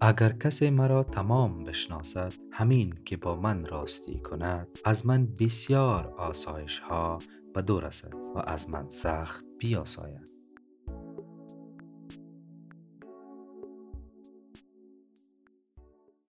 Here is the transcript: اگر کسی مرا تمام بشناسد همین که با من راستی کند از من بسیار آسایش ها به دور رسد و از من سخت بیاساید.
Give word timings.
اگر 0.00 0.32
کسی 0.32 0.70
مرا 0.70 1.02
تمام 1.02 1.64
بشناسد 1.64 2.32
همین 2.52 2.94
که 3.04 3.16
با 3.16 3.36
من 3.36 3.66
راستی 3.66 4.18
کند 4.18 4.68
از 4.84 5.06
من 5.06 5.26
بسیار 5.40 6.14
آسایش 6.18 6.78
ها 6.78 7.18
به 7.54 7.62
دور 7.62 7.86
رسد 7.86 8.14
و 8.14 8.38
از 8.38 8.70
من 8.70 8.88
سخت 8.88 9.44
بیاساید. 9.58 10.33